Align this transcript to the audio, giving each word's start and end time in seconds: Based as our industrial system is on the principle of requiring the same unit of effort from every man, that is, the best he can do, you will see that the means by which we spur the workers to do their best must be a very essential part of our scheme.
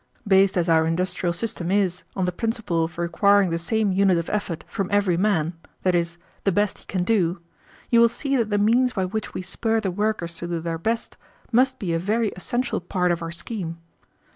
Based 0.27 0.57
as 0.57 0.67
our 0.67 0.87
industrial 0.87 1.31
system 1.31 1.69
is 1.69 2.05
on 2.15 2.25
the 2.25 2.31
principle 2.31 2.83
of 2.85 2.97
requiring 2.97 3.51
the 3.51 3.59
same 3.59 3.91
unit 3.91 4.17
of 4.17 4.31
effort 4.31 4.63
from 4.67 4.89
every 4.91 5.15
man, 5.15 5.53
that 5.83 5.93
is, 5.93 6.17
the 6.43 6.51
best 6.51 6.79
he 6.79 6.85
can 6.87 7.03
do, 7.03 7.39
you 7.91 7.99
will 7.99 8.09
see 8.09 8.35
that 8.35 8.49
the 8.49 8.57
means 8.57 8.93
by 8.93 9.05
which 9.05 9.35
we 9.35 9.43
spur 9.43 9.79
the 9.79 9.91
workers 9.91 10.33
to 10.37 10.47
do 10.47 10.59
their 10.59 10.79
best 10.79 11.17
must 11.51 11.77
be 11.77 11.93
a 11.93 11.99
very 11.99 12.29
essential 12.29 12.81
part 12.81 13.11
of 13.11 13.21
our 13.21 13.31
scheme. 13.31 13.77